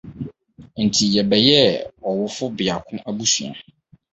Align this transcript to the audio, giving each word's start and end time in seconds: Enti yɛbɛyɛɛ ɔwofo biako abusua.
Enti 0.79 1.03
yɛbɛyɛɛ 1.13 1.67
ɔwofo 2.09 2.45
biako 2.57 2.95
abusua. 3.09 3.51